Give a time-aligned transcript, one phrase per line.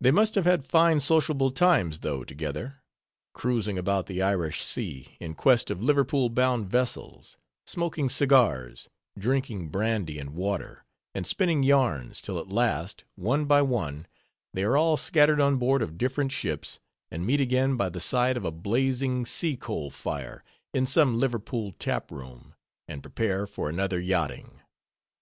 [0.00, 2.82] They must have had fine sociable times, though, together;
[3.34, 7.36] cruising about the Irish Sea in quest of Liverpool bound vessels;
[7.66, 8.88] smoking cigars,
[9.18, 14.06] drinking brandy and water, and spinning yarns; till at last, one by one,
[14.54, 16.80] they are all scattered on board of different ships,
[17.10, 20.42] and meet again by the side of a blazing sea coal fire
[20.72, 22.54] in some Liverpool taproom,
[22.88, 24.62] and prepare for another yachting.